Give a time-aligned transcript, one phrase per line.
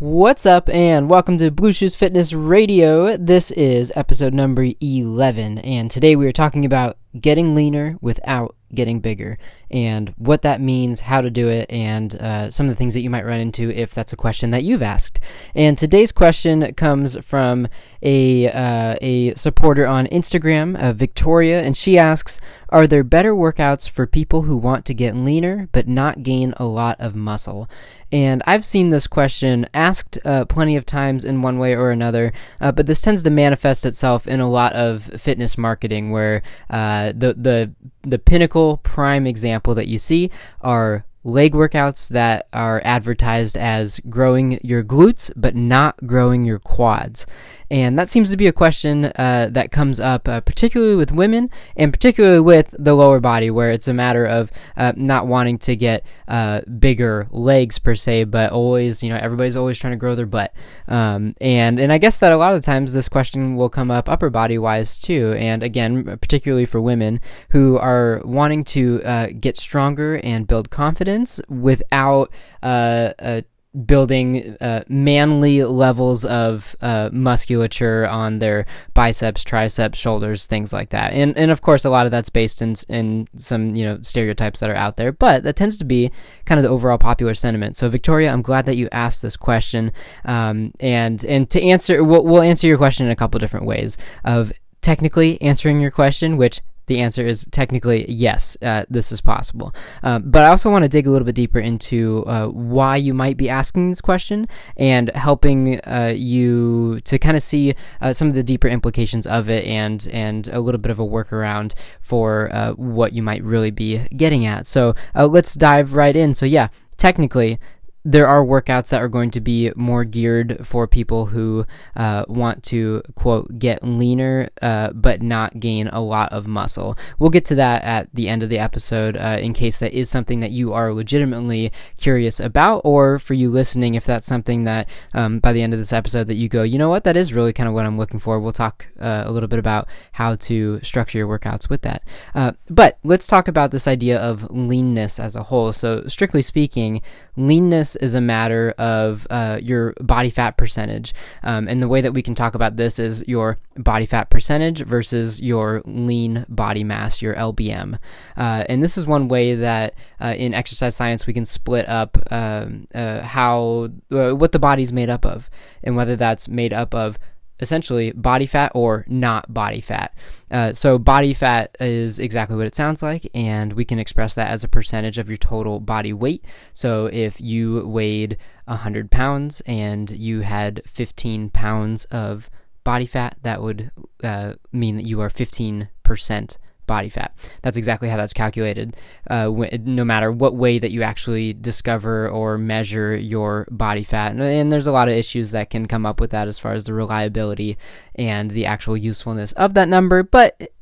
[0.00, 3.16] What's up, and welcome to Blue Shoes Fitness Radio.
[3.16, 9.00] This is episode number 11, and today we are talking about getting leaner without getting
[9.00, 9.38] bigger
[9.74, 13.00] and what that means, how to do it, and uh, some of the things that
[13.00, 15.18] you might run into if that's a question that you've asked.
[15.52, 17.66] And today's question comes from
[18.00, 23.88] a uh, a supporter on Instagram, uh, Victoria, and she asks, "Are there better workouts
[23.88, 27.68] for people who want to get leaner but not gain a lot of muscle?"
[28.12, 32.32] And I've seen this question asked uh, plenty of times in one way or another,
[32.60, 37.06] uh, but this tends to manifest itself in a lot of fitness marketing where uh,
[37.06, 37.72] the the
[38.06, 44.60] the pinnacle prime example that you see are leg workouts that are advertised as growing
[44.62, 47.26] your glutes but not growing your quads.
[47.74, 51.50] And that seems to be a question uh, that comes up uh, particularly with women
[51.74, 55.74] and particularly with the lower body, where it's a matter of uh, not wanting to
[55.74, 60.14] get uh, bigger legs per se, but always, you know, everybody's always trying to grow
[60.14, 60.54] their butt.
[60.86, 64.08] Um, and, and I guess that a lot of times this question will come up
[64.08, 65.34] upper body wise too.
[65.36, 71.40] And again, particularly for women who are wanting to uh, get stronger and build confidence
[71.48, 72.30] without
[72.62, 73.42] uh,
[73.86, 81.12] building uh, manly levels of uh, musculature on their biceps, triceps, shoulders, things like that.
[81.12, 84.60] And and of course, a lot of that's based in in some you know stereotypes
[84.60, 86.10] that are out there, but that tends to be
[86.44, 87.76] kind of the overall popular sentiment.
[87.76, 89.92] So Victoria, I'm glad that you asked this question.
[90.24, 93.96] Um, and and to answer, we'll, we'll answer your question in a couple different ways
[94.24, 94.52] of
[94.82, 99.74] technically answering your question, which the answer is technically yes, uh, this is possible.
[100.02, 103.14] Um, but I also want to dig a little bit deeper into uh, why you
[103.14, 108.28] might be asking this question and helping uh, you to kind of see uh, some
[108.28, 112.54] of the deeper implications of it and and a little bit of a workaround for
[112.54, 114.66] uh, what you might really be getting at.
[114.66, 116.34] So uh, let's dive right in.
[116.34, 117.58] So yeah, technically
[118.04, 121.66] there are workouts that are going to be more geared for people who
[121.96, 126.98] uh, want to quote get leaner uh, but not gain a lot of muscle.
[127.18, 130.10] We'll get to that at the end of the episode uh, in case that is
[130.10, 134.88] something that you are legitimately curious about or for you listening if that's something that
[135.14, 137.04] um, by the end of this episode that you go you know what?
[137.04, 138.38] That is really kind of what i'm looking for.
[138.38, 142.02] We'll talk uh, a little bit about how to structure your workouts with that.
[142.34, 145.72] Uh, but let's talk about this idea of leanness as a whole.
[145.72, 147.00] So strictly speaking
[147.36, 151.14] leanness is a matter of uh, your body fat percentage.
[151.42, 154.84] Um, and the way that we can talk about this is your body fat percentage
[154.84, 157.98] versus your lean body mass, your LBM.
[158.36, 162.18] Uh, and this is one way that uh, in exercise science we can split up
[162.30, 165.50] um, uh, how uh, what the body's made up of,
[165.82, 167.18] and whether that's made up of
[167.64, 170.14] essentially body fat or not body fat.
[170.50, 174.50] Uh, so, body fat is exactly what it sounds like, and we can express that
[174.50, 176.44] as a percentage of your total body weight.
[176.74, 178.36] So, if you weighed
[178.66, 182.48] 100 pounds and you had 15 pounds of
[182.84, 183.90] body fat, that would
[184.22, 187.34] uh, mean that you are 15% body fat.
[187.62, 188.96] That's exactly how that's calculated,
[189.30, 189.50] uh,
[189.84, 194.32] no matter what way that you actually discover or measure your body fat.
[194.32, 196.72] And, and, there's a lot of issues that can come up with that as far
[196.72, 197.76] as the reliability
[198.14, 200.22] and the actual usefulness of that number.
[200.22, 200.72] But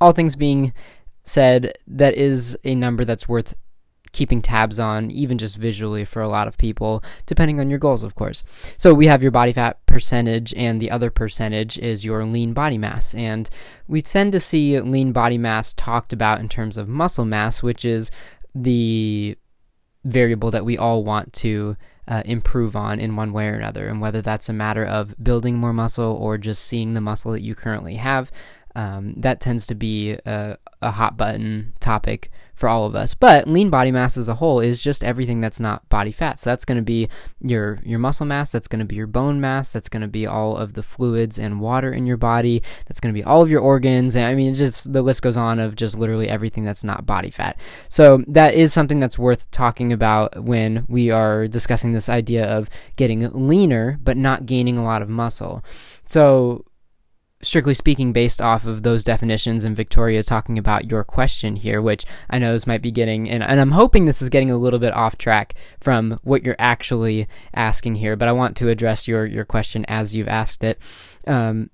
[0.00, 0.72] all things being
[1.24, 3.54] said, that is a number that's worth
[4.16, 8.02] keeping tabs on, even just visually for a lot of people, depending on your goals,
[8.02, 8.42] of course.
[8.78, 12.78] So we have your body fat percentage, and the other percentage is your lean body
[12.78, 13.14] mass.
[13.14, 13.50] And
[13.86, 17.84] we tend to see lean body mass talked about in terms of muscle mass, which
[17.84, 18.10] is
[18.54, 19.36] the
[20.04, 21.76] variable that we all want to
[22.08, 23.88] uh, improve on in one way or another.
[23.88, 27.42] And whether that's a matter of building more muscle or just seeing the muscle that
[27.42, 28.30] you currently have,
[28.76, 33.14] um, that tends to be a, a hot button topic for all of us.
[33.14, 36.38] But lean body mass as a whole is just everything that's not body fat.
[36.38, 37.08] So that's going to be
[37.40, 40.26] your your muscle mass, that's going to be your bone mass, that's going to be
[40.26, 43.48] all of the fluids and water in your body, that's going to be all of
[43.48, 46.84] your organs, and I mean just the list goes on of just literally everything that's
[46.84, 47.58] not body fat.
[47.88, 52.68] So that is something that's worth talking about when we are discussing this idea of
[52.96, 55.64] getting leaner but not gaining a lot of muscle.
[56.06, 56.65] So
[57.42, 62.06] strictly speaking, based off of those definitions and Victoria talking about your question here, which
[62.30, 64.78] I know this might be getting, and, and I'm hoping this is getting a little
[64.78, 69.26] bit off track from what you're actually asking here, but I want to address your,
[69.26, 70.78] your question as you've asked it.
[71.26, 71.70] Um,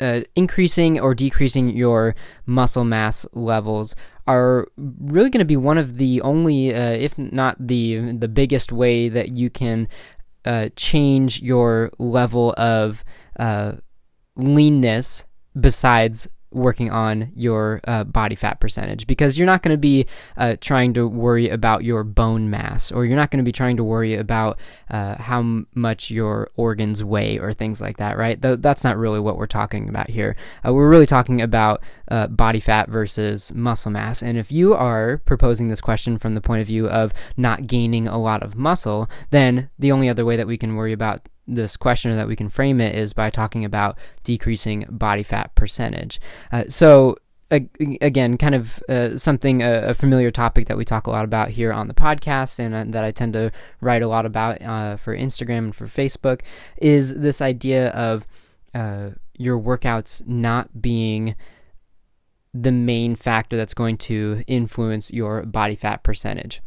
[0.00, 2.14] uh, increasing or decreasing your
[2.46, 3.94] muscle mass levels
[4.26, 8.72] are really going to be one of the only, uh, if not the the biggest
[8.72, 9.88] way that you can
[10.44, 13.04] uh, change your level of
[13.38, 13.72] uh,
[14.42, 15.24] leanness
[15.58, 20.06] besides working on your uh, body fat percentage because you're not going to be
[20.36, 23.76] uh, trying to worry about your bone mass or you're not going to be trying
[23.76, 24.58] to worry about
[24.90, 28.40] uh, how m- much your organs weigh or things like that, right?
[28.42, 30.34] Th- that's not really what we're talking about here.
[30.66, 34.22] Uh, we're really talking about uh, body fat versus muscle mass.
[34.22, 38.08] And if you are proposing this question from the point of view of not gaining
[38.08, 41.76] a lot of muscle, then the only other way that we can worry about this
[41.76, 46.20] question or that we can frame it is by talking about decreasing body fat percentage.
[46.52, 47.16] Uh, so
[47.50, 51.50] again, kind of uh, something uh, a familiar topic that we talk a lot about
[51.50, 53.50] here on the podcast, and uh, that I tend to
[53.80, 56.42] write a lot about uh, for Instagram and for Facebook,
[56.76, 58.26] is this idea of
[58.74, 61.34] uh, your workouts not being
[62.54, 66.62] the main factor that's going to influence your body fat percentage.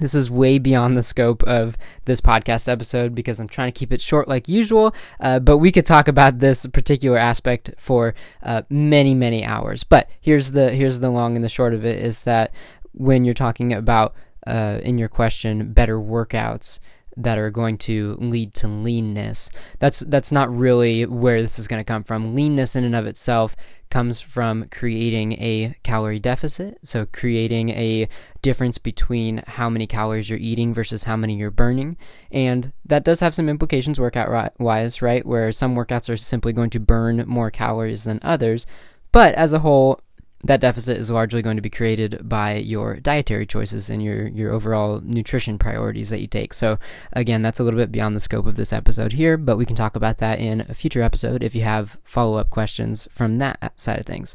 [0.00, 3.92] This is way beyond the scope of this podcast episode because I'm trying to keep
[3.92, 8.62] it short like usual, uh, but we could talk about this particular aspect for uh,
[8.68, 9.84] many, many hours.
[9.84, 12.52] But here's the here's the long and the short of it is that
[12.92, 14.14] when you're talking about
[14.46, 16.78] uh, in your question better workouts,
[17.16, 19.48] that are going to lead to leanness.
[19.78, 22.34] That's that's not really where this is going to come from.
[22.34, 23.56] Leanness in and of itself
[23.88, 28.08] comes from creating a calorie deficit, so creating a
[28.42, 31.96] difference between how many calories you're eating versus how many you're burning.
[32.30, 35.24] And that does have some implications workout wise, right?
[35.24, 38.66] Where some workouts are simply going to burn more calories than others.
[39.12, 40.00] But as a whole,
[40.44, 44.52] that deficit is largely going to be created by your dietary choices and your, your
[44.52, 46.52] overall nutrition priorities that you take.
[46.52, 46.78] So,
[47.12, 49.76] again, that's a little bit beyond the scope of this episode here, but we can
[49.76, 53.72] talk about that in a future episode if you have follow up questions from that
[53.76, 54.34] side of things.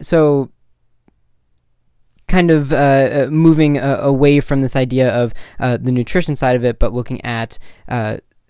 [0.00, 0.50] So,
[2.28, 6.56] kind of uh, uh moving uh, away from this idea of uh, the nutrition side
[6.56, 7.58] of it, but looking at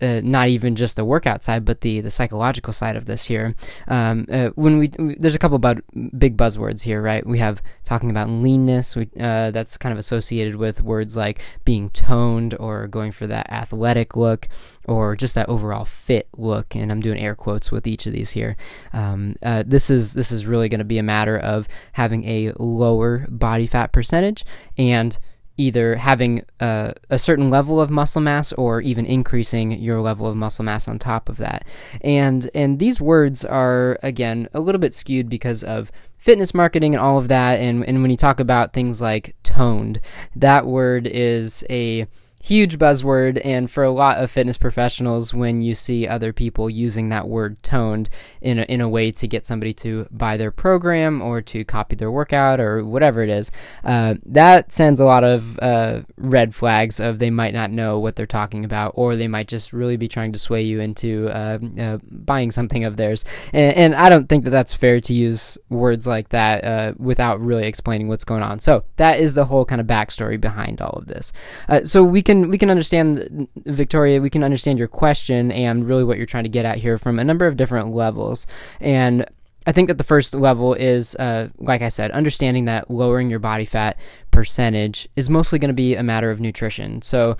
[0.01, 3.55] uh, not even just the workout side, but the the psychological side of this here.
[3.87, 5.81] Um, uh, when we, we, there's a couple about
[6.17, 7.25] big buzzwords here, right?
[7.25, 8.95] We have talking about leanness.
[8.95, 13.51] We, uh, that's kind of associated with words like being toned or going for that
[13.51, 14.47] athletic look
[14.85, 16.75] or just that overall fit look.
[16.75, 18.55] And I'm doing air quotes with each of these here.
[18.93, 22.53] Um, uh, this is this is really going to be a matter of having a
[22.59, 24.45] lower body fat percentage
[24.77, 25.17] and
[25.57, 30.63] either having a, certain level of muscle mass or even increasing your level of muscle
[30.63, 31.65] mass on top of that.
[32.01, 37.01] And and these words are again a little bit skewed because of fitness marketing and
[37.01, 39.99] all of that and and when you talk about things like toned,
[40.35, 42.07] that word is a
[42.41, 47.09] huge buzzword and for a lot of fitness professionals when you see other people using
[47.09, 48.09] that word toned
[48.41, 51.95] in a, in a way to get somebody to buy their program or to copy
[51.95, 53.51] their workout or whatever it is
[53.83, 58.15] uh, that sends a lot of uh, red flags of they might not know what
[58.15, 61.57] they're talking about or they might just really be trying to sway you into uh,
[61.79, 63.25] uh buying something of theirs.
[63.51, 67.41] And, and, I don't think that that's fair to use words like that uh, without
[67.41, 68.59] really explaining what's going on.
[68.59, 71.33] So that is the whole kind of backstory behind all of this.
[71.67, 74.21] Uh, so we can we can understand Victoria.
[74.21, 77.19] We can understand your question and really what you're trying to get at here from
[77.19, 78.47] a number of different levels.
[78.79, 79.25] And
[79.65, 83.39] I think that the first level is, uh, like I said, understanding that lowering your
[83.39, 83.97] body fat
[84.31, 87.01] percentage is mostly going to be a matter of nutrition.
[87.01, 87.37] So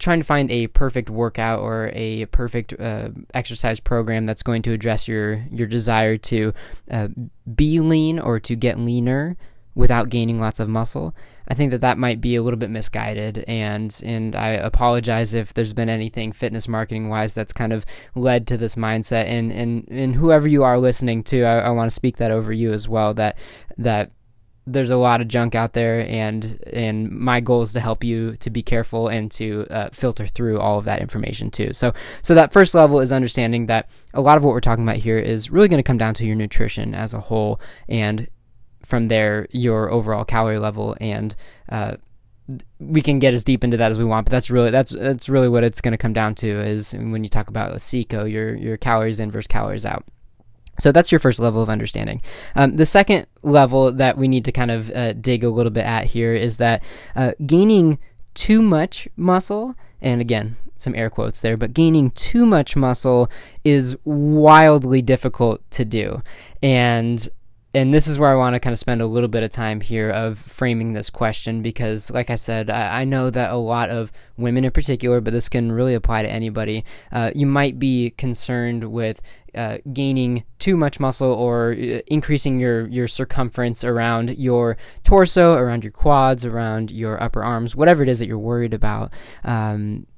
[0.00, 4.72] trying to find a perfect workout or a perfect uh, exercise program that's going to
[4.72, 6.52] address your your desire to
[6.90, 7.08] uh,
[7.54, 9.36] be lean or to get leaner
[9.74, 11.14] without gaining lots of muscle.
[11.50, 15.52] I think that that might be a little bit misguided, and and I apologize if
[15.52, 19.26] there's been anything fitness marketing wise that's kind of led to this mindset.
[19.28, 22.52] And and and whoever you are listening to, I, I want to speak that over
[22.52, 23.14] you as well.
[23.14, 23.36] That
[23.76, 24.12] that
[24.66, 28.36] there's a lot of junk out there and and my goal is to help you
[28.36, 31.92] to be careful and to uh, filter through all of that information too so
[32.22, 35.18] so that first level is understanding that a lot of what we're talking about here
[35.18, 38.28] is really going to come down to your nutrition as a whole and
[38.90, 41.34] from there your overall calorie level and
[41.70, 41.94] uh,
[42.78, 45.28] we can get as deep into that as we want, but that's really that's that's
[45.28, 48.24] really what it's going to come down to is when you talk about a CICO,
[48.24, 50.04] your your calories in versus calories out.
[50.80, 52.22] So that's your first level of understanding.
[52.56, 55.84] Um, the second level that we need to kind of uh, dig a little bit
[55.84, 56.82] at here is that
[57.14, 57.98] uh, gaining
[58.34, 63.30] too much muscle, and again, some air quotes there, but gaining too much muscle
[63.64, 66.22] is wildly difficult to do.
[66.62, 67.28] And
[67.72, 69.80] and this is where I want to kind of spend a little bit of time
[69.80, 73.90] here of framing this question because, like I said, I, I know that a lot
[73.90, 78.10] of women in particular, but this can really apply to anybody, uh, you might be
[78.10, 79.20] concerned with
[79.54, 85.84] uh, gaining too much muscle or uh, increasing your, your circumference around your torso, around
[85.84, 89.12] your quads, around your upper arms, whatever it is that you're worried about.
[89.44, 90.08] Um,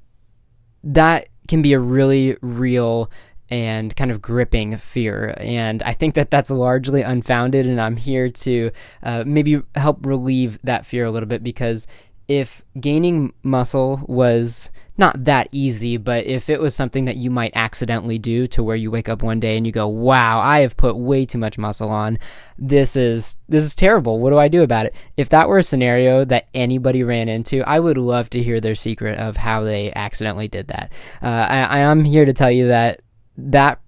[0.83, 3.11] that can be a really real
[3.53, 5.35] and kind of gripping fear.
[5.37, 8.71] And I think that that's largely unfounded, and I'm here to
[9.03, 11.85] uh, maybe help relieve that fear a little bit because
[12.27, 17.51] if gaining muscle was not that easy, but if it was something that you might
[17.53, 20.75] accidentally do to where you wake up one day and you go, "Wow, I have
[20.75, 22.17] put way too much muscle on.
[22.57, 24.19] This is this is terrible.
[24.19, 27.61] What do I do about it?" If that were a scenario that anybody ran into,
[27.67, 30.91] I would love to hear their secret of how they accidentally did that.
[31.21, 33.01] Uh, I, I am here to tell you that
[33.37, 33.79] that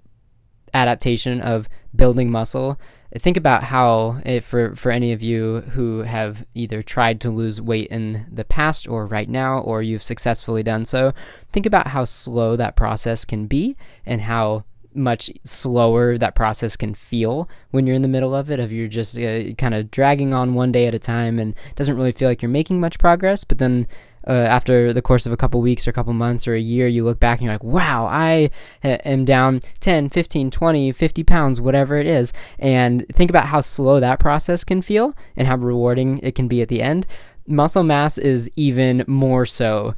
[0.73, 2.77] adaptation of building muscle
[3.19, 7.87] think about how for for any of you who have either tried to lose weight
[7.87, 11.13] in the past or right now or you've successfully done so
[11.53, 16.93] think about how slow that process can be and how much slower that process can
[16.93, 20.33] feel when you're in the middle of it of you're just uh, kind of dragging
[20.33, 23.43] on one day at a time and doesn't really feel like you're making much progress
[23.43, 23.87] but then
[24.27, 26.87] uh, after the course of a couple weeks or a couple months or a year,
[26.87, 28.49] you look back and you're like, wow, I
[28.83, 32.33] am down 10, 15, 20, 50 pounds, whatever it is.
[32.57, 36.61] And think about how slow that process can feel and how rewarding it can be
[36.61, 37.05] at the end.
[37.47, 39.95] Muscle mass is even more so.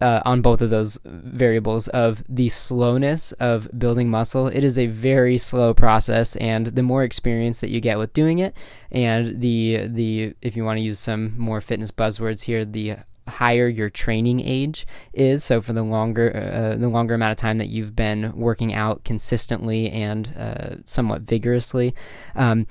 [0.00, 4.48] Uh, on both of those variables of the slowness of building muscle.
[4.48, 8.40] It is a very slow process, and the more experience that you get with doing
[8.40, 8.52] it,
[8.90, 12.96] and the the if you want to use some more fitness buzzwords here, the
[13.28, 15.44] higher your training age is.
[15.44, 19.04] So for the longer uh, the longer amount of time that you've been working out
[19.04, 21.94] consistently and uh, somewhat vigorously.
[22.34, 22.66] Um,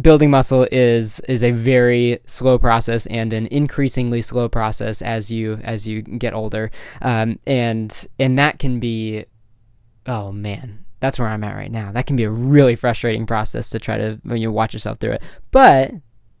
[0.00, 5.60] building muscle is is a very slow process and an increasingly slow process as you
[5.62, 6.70] as you get older
[7.02, 9.24] um, and and that can be
[10.06, 13.70] oh man that's where i'm at right now that can be a really frustrating process
[13.70, 15.92] to try to when you watch yourself through it but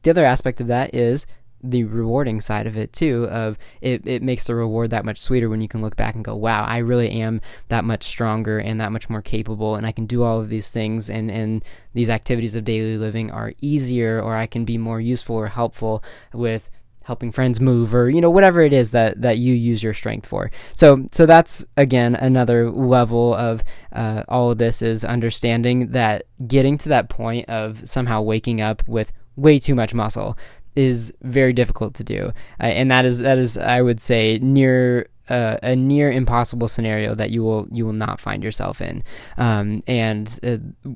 [0.02, 1.24] the other aspect of that is
[1.70, 5.48] the rewarding side of it too of it, it makes the reward that much sweeter
[5.48, 8.80] when you can look back and go wow i really am that much stronger and
[8.80, 12.10] that much more capable and i can do all of these things and and these
[12.10, 16.02] activities of daily living are easier or i can be more useful or helpful
[16.32, 16.68] with
[17.04, 20.26] helping friends move or you know whatever it is that that you use your strength
[20.26, 20.50] for.
[20.74, 26.76] So so that's again another level of uh, all of this is understanding that getting
[26.78, 30.36] to that point of somehow waking up with way too much muscle
[30.76, 35.08] is very difficult to do, uh, and that is that is I would say near
[35.28, 39.02] uh, a near impossible scenario that you will you will not find yourself in.
[39.38, 40.90] Um, and uh,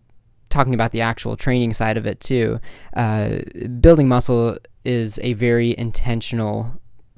[0.50, 2.60] talking about the actual training side of it too,
[2.96, 3.38] uh,
[3.80, 6.72] building muscle is a very intentional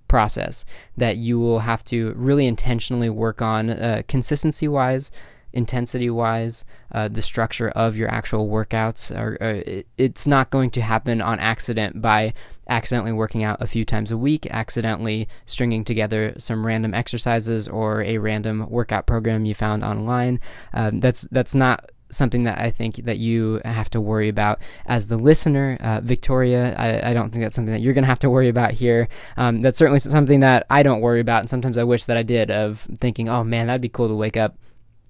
[0.09, 0.65] process
[0.97, 5.11] that you will have to really intentionally work on uh, consistency wise
[5.53, 9.15] intensity wise, uh, the structure of your actual workouts.
[9.17, 12.35] Are, uh, it, it's not going to happen on accident by
[12.69, 18.03] accidentally working out a few times a week, accidentally stringing together some random exercises or
[18.03, 20.41] a random workout program you found online.
[20.73, 25.09] Um, that's that's not something that I think that you have to worry about as
[25.09, 25.77] the listener.
[25.81, 28.49] Uh, Victoria, I, I, don't think that's something that you're going to have to worry
[28.49, 29.09] about here.
[29.37, 32.23] Um, that's certainly something that I don't worry about, and sometimes I wish that I
[32.23, 32.51] did.
[32.51, 34.57] Of thinking, oh man, that'd be cool to wake up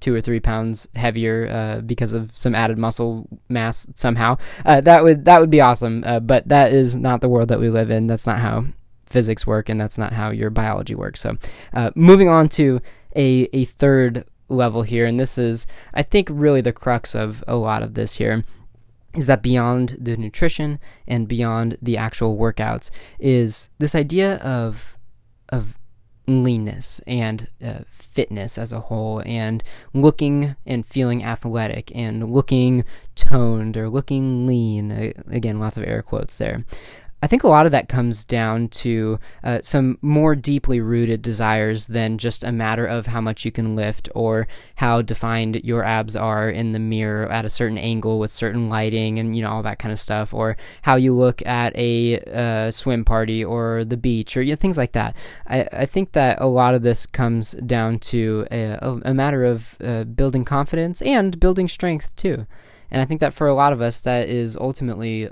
[0.00, 4.36] two or three pounds heavier uh, because of some added muscle mass somehow.
[4.64, 6.02] Uh, that would that would be awesome.
[6.04, 8.06] Uh, but that is not the world that we live in.
[8.06, 8.66] That's not how
[9.06, 11.20] physics work, and that's not how your biology works.
[11.20, 11.36] So,
[11.74, 12.80] uh, moving on to
[13.14, 17.56] a a third level here, and this is I think really the crux of a
[17.56, 18.44] lot of this here.
[19.12, 20.78] Is that beyond the nutrition
[21.08, 24.96] and beyond the actual workouts is this idea of
[25.48, 25.76] of
[26.26, 29.62] leanness and uh, fitness as a whole and
[29.92, 32.84] looking and feeling athletic and looking
[33.14, 34.92] toned or looking lean.
[34.92, 36.64] Uh, again, lots of air quotes there.
[37.22, 41.86] I think a lot of that comes down to uh, some more deeply rooted desires
[41.86, 46.16] than just a matter of how much you can lift or how defined your abs
[46.16, 49.62] are in the mirror at a certain angle with certain lighting and you know all
[49.62, 53.96] that kind of stuff, or how you look at a uh, swim party or the
[53.98, 55.14] beach or you know, things like that.
[55.46, 59.76] I, I think that a lot of this comes down to a, a matter of
[59.84, 62.46] uh, building confidence and building strength too.
[62.90, 65.28] And I think that for a lot of us, that is ultimately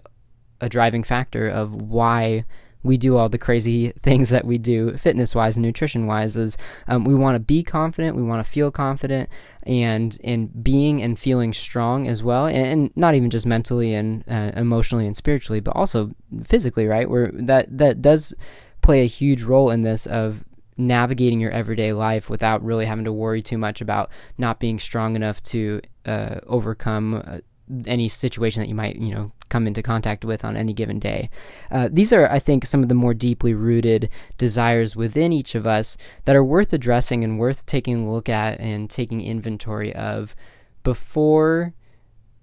[0.61, 2.45] a driving factor of why
[2.83, 6.57] we do all the crazy things that we do fitness wise and nutrition wise is
[6.87, 9.29] um, we want to be confident we want to feel confident
[9.65, 14.25] and in being and feeling strong as well and, and not even just mentally and
[14.29, 16.11] uh, emotionally and spiritually but also
[16.45, 17.09] physically right?
[17.11, 18.35] Where that that does
[18.83, 20.45] play a huge role in this of
[20.79, 25.17] navigating your everyday life without really having to worry too much about not being strong
[25.17, 27.39] enough to uh, overcome uh,
[27.87, 31.31] any situation that you might you know come into contact with on any given day.
[31.71, 35.67] Uh, these are, I think, some of the more deeply rooted desires within each of
[35.67, 40.35] us that are worth addressing and worth taking a look at and taking inventory of
[40.83, 41.75] before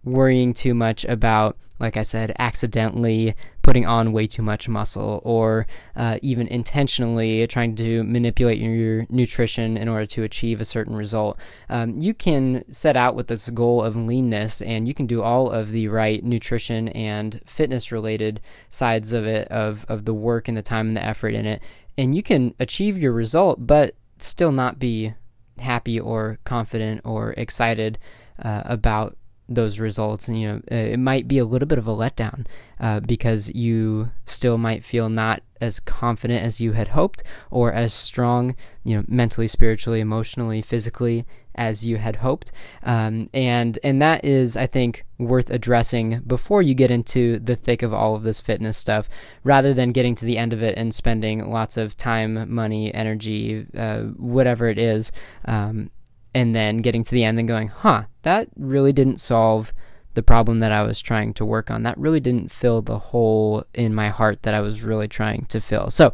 [0.04, 5.68] worrying too much about, like I said, accidentally putting on way too much muscle or
[5.96, 11.38] uh, even intentionally trying to manipulate your nutrition in order to achieve a certain result.
[11.70, 15.52] Um, you can set out with this goal of leanness and you can do all
[15.52, 18.40] of the right nutrition and fitness related
[18.70, 21.62] sides of it, of, of the work and the time and the effort in it.
[21.98, 25.14] And you can achieve your result, but still not be
[25.60, 27.98] happy or confident or excited
[28.42, 29.18] uh, about
[29.48, 32.46] those results and you know it might be a little bit of a letdown
[32.80, 37.94] uh, because you still might feel not as confident as you had hoped or as
[37.94, 41.26] strong you know mentally spiritually emotionally physically
[41.58, 42.52] as you had hoped.
[42.84, 47.82] Um, and and that is i think worth addressing before you get into the thick
[47.82, 49.08] of all of this fitness stuff
[49.44, 53.66] rather than getting to the end of it and spending lots of time money energy
[53.78, 55.12] uh, whatever it is
[55.46, 55.90] um,
[56.36, 59.74] and then getting to the end and going, huh, that really didn't solve
[60.16, 61.84] the problem that I was trying to work on.
[61.84, 65.62] That really didn't fill the hole in my heart that I was really trying to
[65.62, 65.90] fill.
[65.90, 66.14] So,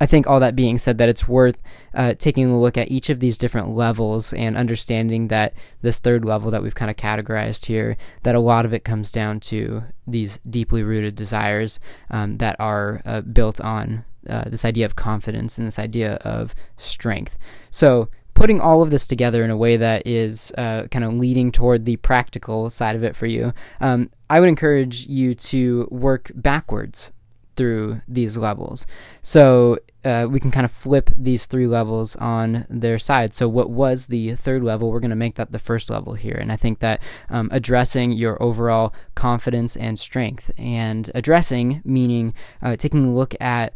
[0.00, 1.58] I think all that being said, that it's worth
[1.94, 6.24] uh, taking a look at each of these different levels and understanding that this third
[6.24, 9.84] level that we've kind of categorized here, that a lot of it comes down to
[10.04, 11.78] these deeply rooted desires
[12.10, 16.52] um, that are uh, built on uh, this idea of confidence and this idea of
[16.76, 17.38] strength.
[17.70, 21.52] So, putting all of this together in a way that is uh, kind of leading
[21.52, 26.32] toward the practical side of it for you, um, I would encourage you to work
[26.34, 27.12] backwards
[27.56, 28.86] through these levels.
[29.20, 33.34] So uh, we can kind of flip these three levels on their side.
[33.34, 36.34] So what was the third level, we're going to make that the first level here.
[36.34, 42.76] And I think that um, addressing your overall confidence and strength, and addressing meaning uh,
[42.76, 43.74] taking a look at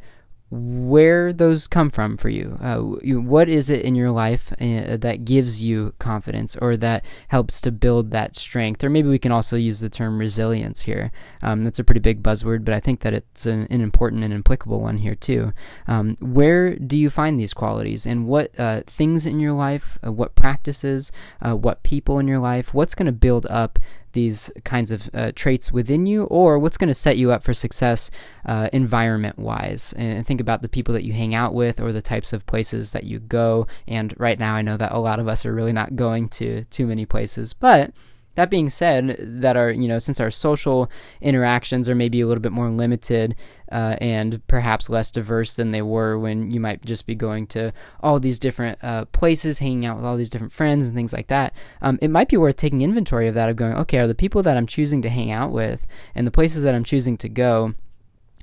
[0.51, 2.57] where those come from for you.
[2.63, 7.05] Uh, you what is it in your life uh, that gives you confidence or that
[7.29, 8.85] helps to build that strength?
[8.85, 11.11] Or maybe we can also use the term resilience here.
[11.43, 14.33] Um, that's a pretty big buzzword, but I think that it's an, an important and
[14.33, 15.53] applicable one here too.
[15.89, 20.13] Um, where do you find these qualities and what uh, things in your life, uh,
[20.13, 21.11] what practices,
[21.45, 23.81] uh, what people in your life, what's going to build up
[24.17, 27.55] these kinds of uh, traits within you or what's going to set you up for
[27.55, 28.11] success
[28.47, 29.93] uh, environment wise.
[29.97, 32.93] And think about the people that you hang out with or the types of places
[32.93, 33.67] that you go.
[33.87, 36.65] And right now, I know that a lot of us are really not going to
[36.65, 37.93] too many places, but
[38.37, 42.43] that being said, that are you know since our social interactions are maybe a little
[42.43, 43.35] bit more limited
[43.73, 47.73] uh, and perhaps less diverse than they were when you might just be going to
[48.01, 51.29] all these different uh, places, hanging out with all these different friends and things like
[51.29, 51.53] that.
[51.83, 54.43] Um, it might be worth taking inventory of that of going, okay, are the people
[54.45, 57.75] that I'm choosing to hang out with and the places that I'm choosing to go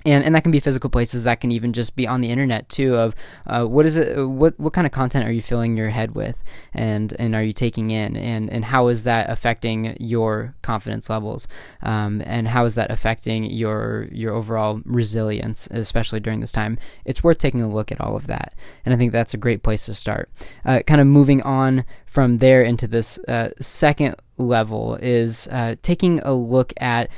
[0.06, 2.68] and and that can be physical places that can even just be on the internet
[2.70, 3.14] too of
[3.48, 6.38] uh, what is it what what kind of content are you filling your head with
[6.74, 11.48] and and are you taking in and and how is that affecting your confidence levels
[11.82, 16.78] um, and how is that affecting your your overall resilience especially during this time?
[17.06, 18.54] It's worth taking a look at all of that.
[18.86, 20.30] And I think that's a great place to start.
[20.66, 26.20] Uh, kind of moving on from there into this uh, second level is uh, taking
[26.20, 27.10] a look at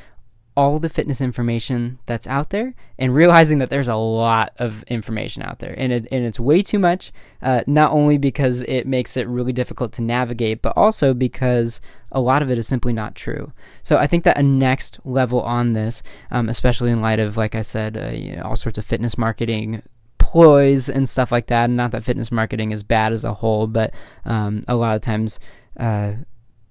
[0.58, 5.44] all the fitness information that's out there and realizing that there's a lot of information
[5.44, 5.76] out there.
[5.78, 9.52] And, it, and it's way too much uh, not only because it makes it really
[9.52, 13.52] difficult to navigate but also because a lot of it is simply not true.
[13.84, 17.56] So i think that a next level on this um, especially in light of like
[17.56, 19.82] i said uh, you know, all sorts of fitness marketing
[20.18, 23.68] ploys and stuff like that and not that fitness marketing is bad as a whole
[23.68, 23.94] but
[24.26, 25.39] um, a lot of times
[25.80, 26.13] uh,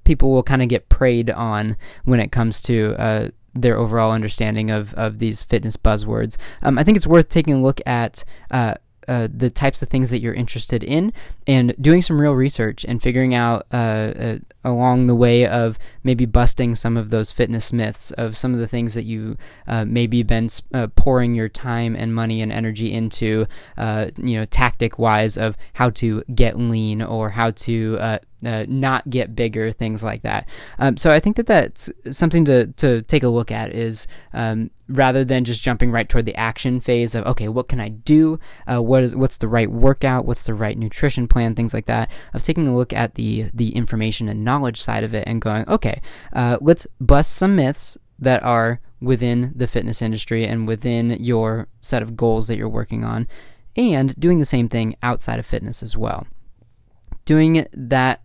[0.04, 4.70] people will kind of get preyed on when it comes to uh, their overall understanding
[4.70, 6.36] of, of these fitness buzzwords.
[6.62, 8.74] Um, I think it's worth taking a look at uh,
[9.06, 11.12] uh, the types of things that you're interested in
[11.46, 16.24] and doing some real research and figuring out uh, uh, along the way of maybe
[16.24, 20.22] busting some of those fitness myths of some of the things that you uh, maybe
[20.22, 25.36] been uh, pouring your time and money and energy into uh, you know tactic wise
[25.36, 28.18] of how to get lean or how to uh,
[28.68, 30.46] not get bigger, things like that.
[30.78, 34.70] Um, so I think that that's something to, to take a look at is um,
[34.86, 38.38] rather than just jumping right toward the action phase of okay, what can I do?
[38.66, 40.24] what is what's the right workout?
[40.24, 43.74] What's the right nutrition plan, things like that, of taking a look at the the
[43.74, 46.00] information and knowledge side of it and going, okay,
[46.32, 52.02] uh, let's bust some myths that are within the fitness industry and within your set
[52.02, 53.26] of goals that you're working on,
[53.76, 56.24] and doing the same thing outside of fitness as well.
[57.24, 58.22] Doing that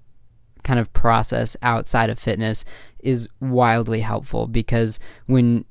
[0.64, 2.64] kind of process outside of fitness
[3.00, 5.66] is wildly helpful because when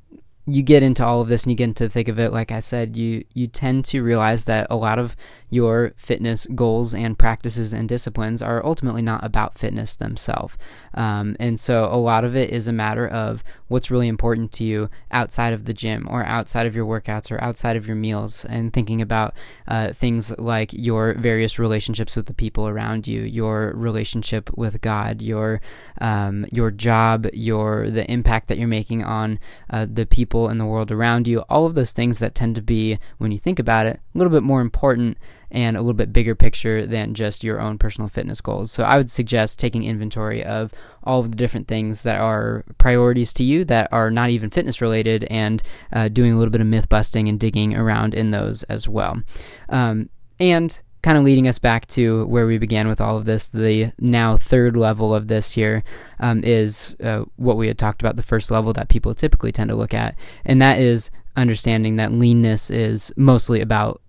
[0.48, 2.50] you get into all of this and you get into the thick of it, like
[2.50, 5.14] I said, you you tend to realize that a lot of
[5.50, 10.58] your fitness goals and practices and disciplines are ultimately not about fitness themselves.
[10.92, 14.64] Um, and so a lot of it is a matter of what's really important to
[14.64, 18.44] you outside of the gym or outside of your workouts or outside of your meals,
[18.46, 19.34] and thinking about
[19.66, 25.20] uh, things like your various relationships with the people around you, your relationship with God,
[25.20, 25.61] your
[26.00, 29.38] um, your job, your the impact that you're making on
[29.70, 31.40] uh, the people in the world around you.
[31.48, 34.33] All of those things that tend to be, when you think about it, a little
[34.33, 35.18] bit more important
[35.51, 38.70] and a little bit bigger picture than just your own personal fitness goals.
[38.70, 40.72] So I would suggest taking inventory of
[41.03, 44.81] all of the different things that are priorities to you that are not even fitness
[44.81, 45.61] related and
[45.92, 49.22] uh, doing a little bit of myth busting and digging around in those as well.
[49.70, 53.46] Um, and kind of leading us back to where we began with all of this,
[53.46, 55.84] the now third level of this here
[56.18, 59.70] um, is uh, what we had talked about, the first level that people typically tend
[59.70, 64.02] to look at, and that is understanding that leanness is mostly about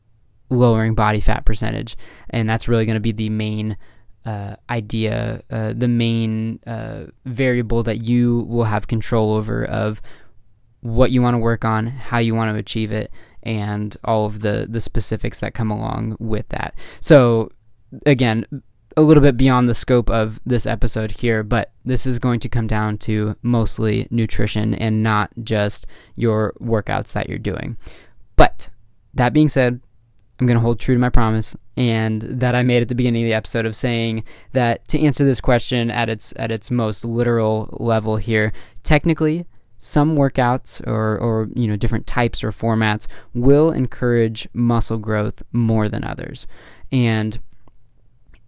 [0.50, 1.96] lowering body fat percentage,
[2.32, 3.78] and that's really going to be the main
[4.26, 10.02] uh, idea, uh, the main uh, variable that you will have control over of
[10.82, 13.12] what you want to work on, how you want to achieve it,
[13.44, 16.74] and all of the the specifics that come along with that.
[17.02, 17.52] So
[18.06, 18.46] again,
[18.98, 22.50] a little bit beyond the scope of this episode here, but this is going to
[22.50, 27.78] come down to mostly nutrition and not just your workouts that you're doing.
[28.36, 28.70] But
[29.14, 29.80] that being said,
[30.40, 33.24] I'm going to hold true to my promise and that I made at the beginning
[33.24, 34.24] of the episode of saying
[34.54, 39.46] that to answer this question at its at its most literal level here, technically
[39.80, 45.90] some workouts or, or you know different types or formats will encourage muscle growth more
[45.90, 46.46] than others.
[46.92, 47.40] And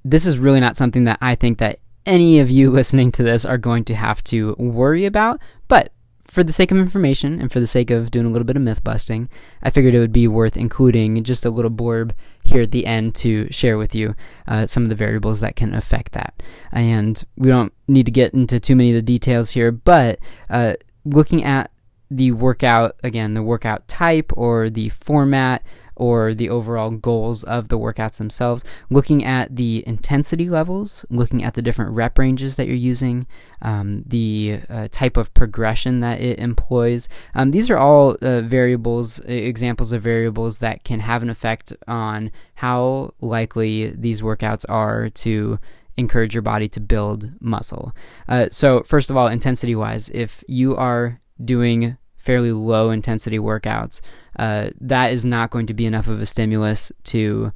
[0.04, 3.46] this is really not something that I think that any of you listening to this
[3.46, 5.92] are going to have to worry about, but
[6.32, 8.62] for the sake of information and for the sake of doing a little bit of
[8.62, 9.28] myth busting,
[9.62, 12.12] I figured it would be worth including just a little blurb
[12.46, 14.16] here at the end to share with you
[14.48, 16.42] uh, some of the variables that can affect that.
[16.72, 20.76] And we don't need to get into too many of the details here, but uh,
[21.06, 21.72] looking at
[22.10, 25.64] the workout, again, the workout type or the format,
[26.02, 31.54] or the overall goals of the workouts themselves, looking at the intensity levels, looking at
[31.54, 33.28] the different rep ranges that you're using,
[33.62, 37.08] um, the uh, type of progression that it employs.
[37.36, 42.32] Um, these are all uh, variables, examples of variables that can have an effect on
[42.56, 45.60] how likely these workouts are to
[45.98, 47.94] encourage your body to build muscle.
[48.28, 54.00] Uh, so, first of all, intensity wise, if you are doing fairly low intensity workouts,
[54.38, 57.52] uh, that is not going to be enough of a stimulus to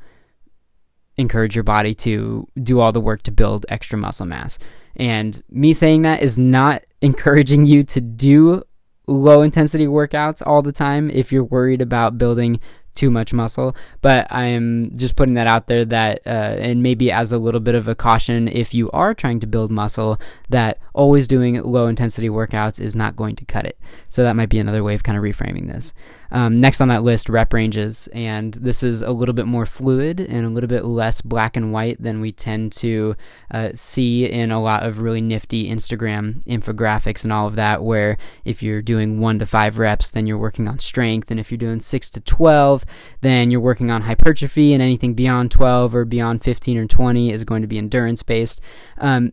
[1.18, 4.58] encourage your body to do all the work to build extra muscle mass.
[4.98, 8.64] And me saying that is not encouraging you to do
[9.08, 12.60] low intensity workouts all the time if you're worried about building
[12.96, 13.76] too much muscle.
[14.02, 16.30] But I'm just putting that out there that, uh,
[16.60, 19.72] and maybe as a little bit of a caution, if you are trying to build
[19.72, 23.78] muscle, that always doing low intensity workouts is not going to cut it.
[24.10, 25.94] So that might be another way of kind of reframing this.
[26.36, 30.20] Um, next on that list, rep ranges, and this is a little bit more fluid
[30.20, 33.16] and a little bit less black and white than we tend to
[33.52, 37.86] uh, see in a lot of really nifty Instagram infographics and all of that.
[37.86, 41.52] Where if you're doing one to five reps, then you're working on strength, and if
[41.52, 42.84] you're doing six to twelve,
[43.22, 47.46] then you're working on hypertrophy, and anything beyond 12 or beyond 15 or 20 is
[47.46, 48.60] going to be endurance based.
[48.98, 49.32] Um,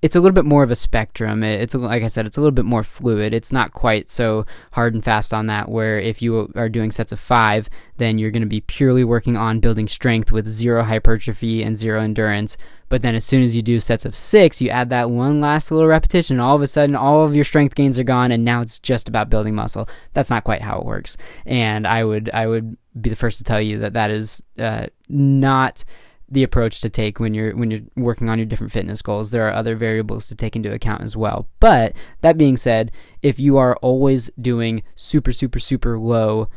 [0.00, 1.42] it's a little bit more of a spectrum.
[1.42, 3.34] It's like I said, it's a little bit more fluid.
[3.34, 5.68] It's not quite so hard and fast on that.
[5.68, 9.36] Where if you are doing sets of five, then you're going to be purely working
[9.36, 12.56] on building strength with zero hypertrophy and zero endurance.
[12.88, 15.72] But then as soon as you do sets of six, you add that one last
[15.72, 16.38] little repetition.
[16.38, 19.08] All of a sudden, all of your strength gains are gone, and now it's just
[19.08, 19.88] about building muscle.
[20.14, 21.16] That's not quite how it works.
[21.44, 24.86] And I would I would be the first to tell you that that is uh,
[25.08, 25.84] not
[26.30, 29.30] the approach to take when you're when you're working on your different fitness goals.
[29.30, 31.48] There are other variables to take into account as well.
[31.60, 36.48] But that being said, if you are always doing super super super low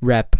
[0.00, 0.36] rep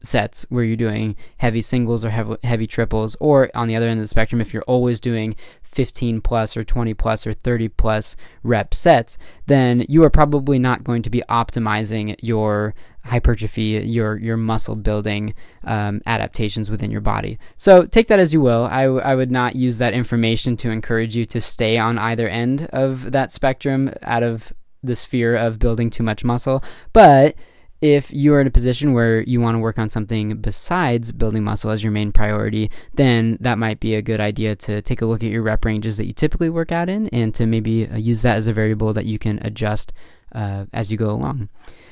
[0.00, 3.98] sets where you're doing heavy singles or heavy, heavy triples or on the other end
[3.98, 8.14] of the spectrum if you're always doing 15 plus or 20 plus or 30 plus
[8.44, 12.74] rep sets then you are probably not going to be optimizing your
[13.08, 17.38] hypertrophy, your your muscle building um, adaptations within your body.
[17.56, 18.64] So take that as you will.
[18.70, 22.28] I, w- I would not use that information to encourage you to stay on either
[22.28, 26.62] end of that spectrum out of the sphere of building too much muscle.
[26.92, 27.34] But
[27.80, 31.44] if you are in a position where you want to work on something besides building
[31.44, 35.06] muscle as your main priority, then that might be a good idea to take a
[35.06, 37.96] look at your rep ranges that you typically work out in and to maybe uh,
[37.96, 39.92] use that as a variable that you can adjust
[40.34, 41.48] uh, as you go along.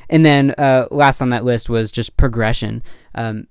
[0.09, 2.83] And then uh, last on that list was just progression.
[3.14, 3.49] Um,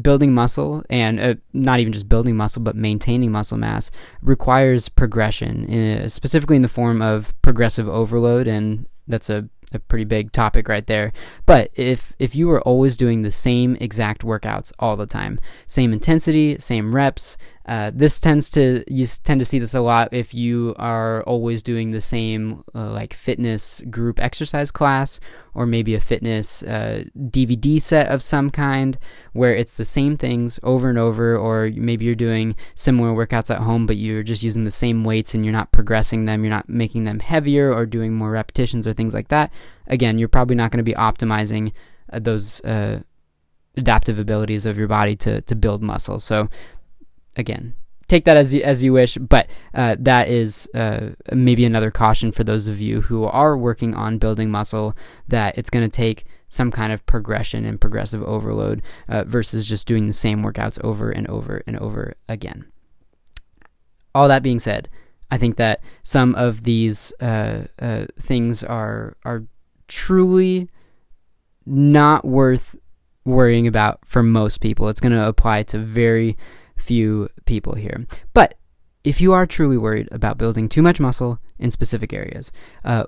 [0.00, 3.90] building muscle and uh, not even just building muscle but maintaining muscle mass
[4.22, 10.04] requires progression uh, specifically in the form of progressive overload and that's a a pretty
[10.04, 11.12] big topic right there.
[11.46, 15.92] But if if you are always doing the same exact workouts all the time, same
[15.92, 17.36] intensity, same reps,
[17.68, 21.62] uh, this tends to you tend to see this a lot if you are always
[21.62, 25.20] doing the same uh, like fitness group exercise class
[25.52, 28.98] or maybe a fitness uh, DVD set of some kind
[29.34, 33.60] where it's the same things over and over or maybe you're doing similar workouts at
[33.60, 36.70] home but you're just using the same weights and you're not progressing them you're not
[36.70, 39.52] making them heavier or doing more repetitions or things like that.
[39.88, 41.72] Again you're probably not going to be optimizing
[42.10, 43.00] uh, those uh,
[43.76, 46.18] adaptive abilities of your body to to build muscle.
[46.18, 46.48] So
[47.38, 47.74] again,
[48.08, 52.32] take that as you, as you wish, but uh, that is uh, maybe another caution
[52.32, 54.96] for those of you who are working on building muscle
[55.28, 59.86] that it's going to take some kind of progression and progressive overload uh, versus just
[59.86, 62.66] doing the same workouts over and over and over again.
[64.14, 64.88] All that being said,
[65.30, 69.44] I think that some of these uh, uh, things are are
[69.86, 70.70] truly
[71.66, 72.74] not worth
[73.26, 74.88] worrying about for most people.
[74.88, 76.36] It's going to apply to very
[76.78, 78.06] few people here.
[78.32, 78.54] But
[79.04, 82.50] if you are truly worried about building too much muscle in specific areas,
[82.84, 83.04] uh,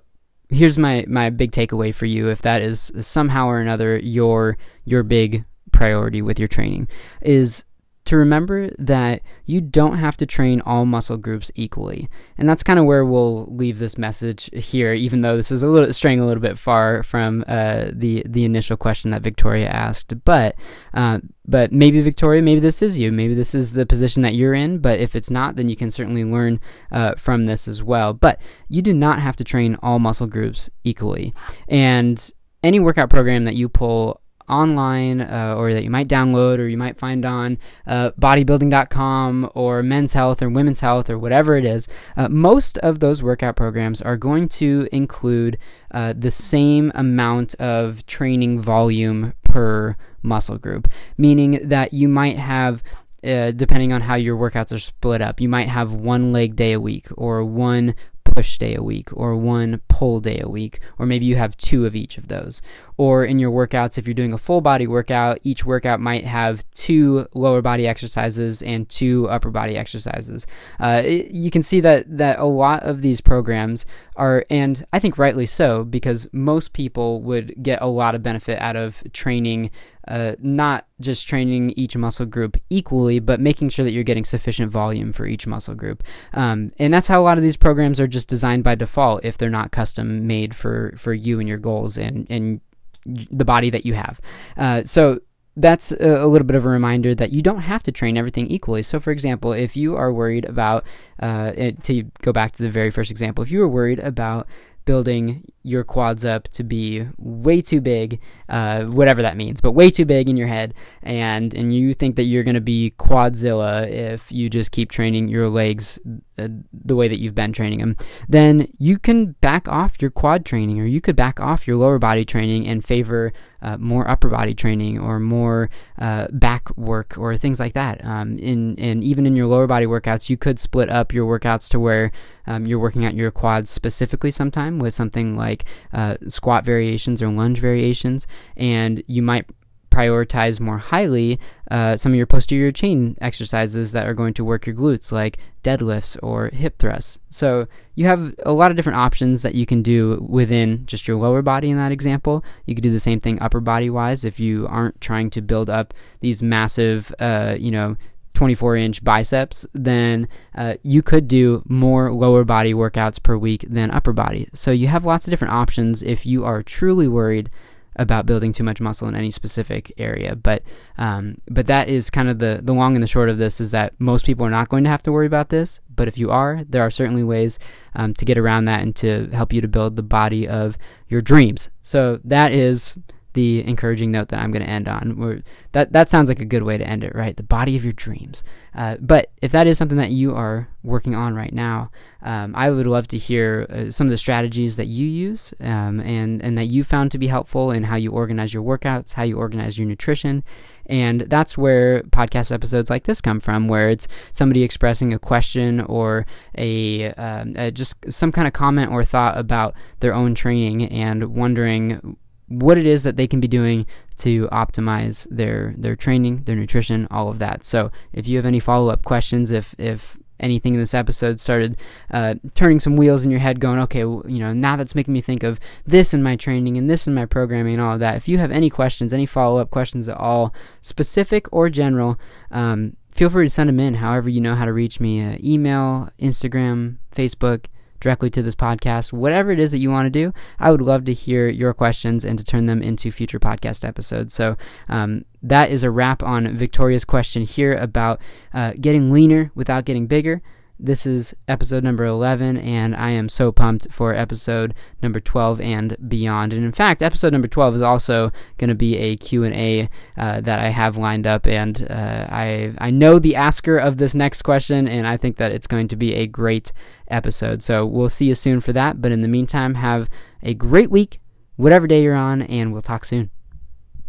[0.49, 5.03] here's my, my big takeaway for you if that is somehow or another your your
[5.03, 6.89] big priority with your training
[7.23, 7.65] is
[8.11, 12.11] to remember that you don't have to train all muscle groups equally.
[12.37, 15.69] And that's kind of where we'll leave this message here, even though this is a
[15.69, 20.25] little straying a little bit far from uh, the the initial question that Victoria asked.
[20.25, 20.57] But
[20.93, 24.55] uh, but maybe Victoria, maybe this is you, maybe this is the position that you're
[24.55, 24.81] in.
[24.81, 26.59] But if it's not, then you can certainly learn
[26.91, 28.13] uh, from this as well.
[28.13, 31.33] But you do not have to train all muscle groups equally,
[31.69, 32.33] and
[32.65, 34.20] any workout program that you pull
[34.51, 39.83] online uh, or that you might download or you might find on uh, bodybuilding.com or
[39.83, 41.87] men's health or women's health or whatever it is,
[42.17, 45.57] uh, most of those workout programs are going to include
[45.93, 52.83] uh, the same amount of training volume per muscle group, meaning that you might have
[53.23, 55.41] uh, depending on how your workouts are split up.
[55.41, 59.37] You might have one leg day a week or one push day a week or
[59.37, 62.63] one pull day a week, or maybe you have two of each of those.
[62.97, 66.65] Or in your workouts, if you're doing a full body workout, each workout might have
[66.75, 70.47] two lower body exercises and two upper body exercises.
[70.79, 74.99] Uh, it, you can see that, that a lot of these programs are, and I
[74.99, 79.71] think rightly so, because most people would get a lot of benefit out of training
[80.09, 84.71] uh, not just training each muscle group equally, but making sure that you're getting sufficient
[84.71, 86.03] volume for each muscle group.
[86.35, 89.39] Um, and that's how a lot of these programs are just designed by default if
[89.39, 92.61] they're not custom made for, for you and your goals and, and
[93.07, 94.21] the body that you have.
[94.57, 95.21] Uh, so
[95.57, 98.83] that's a, little bit of a reminder that you don't have to train everything equally.
[98.83, 100.85] So, for example, if you are worried about,
[101.21, 104.47] uh, to go back to the very first example, if you are worried about
[104.85, 109.91] building your quads up to be way too big, uh, whatever that means, but way
[109.91, 113.89] too big in your head, and and you think that you're going to be quadzilla
[113.89, 115.99] if you just keep training your legs
[116.45, 117.97] uh, the way that you've been training them,
[118.29, 121.99] then you can back off your quad training, or you could back off your lower
[121.99, 127.37] body training and favor uh, more upper body training or more uh, back work or
[127.37, 128.05] things like that.
[128.05, 131.69] Um, in and even in your lower body workouts, you could split up your workouts
[131.71, 132.11] to where
[132.47, 137.29] um, you're working out your quads specifically sometime with something like uh, squat variations or
[137.29, 138.27] lunge variations,
[138.57, 139.47] and you might
[139.91, 141.39] prioritize more highly
[141.71, 145.39] uh, some of your posterior chain exercises that are going to work your glutes, like
[145.63, 147.19] deadlifts or hip thrusts.
[147.29, 151.17] So you have a lot of different options that you can do within just your
[151.17, 152.45] lower body in that example.
[152.67, 155.69] You could do the same thing upper body wise if you aren't trying to build
[155.69, 157.97] up these massive, uh, you know,
[158.35, 163.91] 24 inch biceps, then uh, you could do more lower body workouts per week than
[163.91, 164.49] upper body.
[164.55, 167.51] So you have lots of different options if you are truly worried
[167.97, 170.37] about building too much muscle in any specific area.
[170.37, 170.63] But
[170.99, 173.71] um, but that is kind of the the long and the short of this is
[173.73, 175.81] that most people are not going to have to worry about this.
[175.95, 177.59] But if you are, there are certainly ways
[177.95, 181.21] um, to get around that and to help you to build the body of your
[181.21, 181.69] dreams.
[181.81, 182.97] So that is
[183.35, 185.43] the encouraging note that I'm going to end on.
[185.73, 187.37] that that sounds like a good way to end it, right?
[187.37, 188.43] The body of your dreams.
[188.75, 191.91] Uh, but if that is something that you are working on right now,
[192.23, 196.01] um, I would love to hear uh, some of the strategies that you use um,
[196.01, 199.23] and and that you found to be helpful in how you organize your workouts, how
[199.23, 200.43] you organize your nutrition.
[200.87, 205.81] And that's where podcast episodes like this come from, where it's somebody expressing a question
[205.83, 206.27] or
[206.59, 211.33] a, um, a just some kind of comment or thought about their own training and
[211.37, 212.17] wondering
[212.51, 213.87] what it is that they can be doing
[214.19, 217.65] to optimize their their training, their nutrition, all of that.
[217.65, 221.77] So if you have any follow up questions, if if anything in this episode started
[222.11, 225.15] uh, turning some wheels in your head, going, okay, well, you know, now that's making
[225.15, 228.01] me think of this in my training and this in my programming and all of
[228.01, 228.17] that.
[228.17, 232.19] If you have any questions, any follow up questions at all, specific or general,
[232.51, 235.37] um, feel free to send them in however you know how to reach me uh,
[235.41, 237.67] email, Instagram, Facebook
[238.01, 241.05] directly to this podcast, whatever it is that you want to do, I would love
[241.05, 244.35] to hear your questions and to turn them into future podcast episodes.
[244.35, 244.57] So
[244.89, 248.21] um, that is a wrap on Victoria's question here about
[248.53, 250.43] uh, getting leaner without getting bigger.
[250.83, 255.95] This is episode number 11, and I am so pumped for episode number 12 and
[256.09, 256.55] beyond.
[256.55, 260.59] And in fact, episode number 12 is also going to be a Q&A uh, that
[260.59, 264.89] I have lined up, and uh, I, I know the asker of this next question,
[264.89, 266.73] and I think that it's going to be a great
[267.09, 267.63] episode.
[267.63, 269.03] So we'll see you soon for that.
[269.03, 270.09] But in the meantime, have
[270.43, 271.21] a great week,
[271.57, 273.29] whatever day you're on, and we'll talk soon.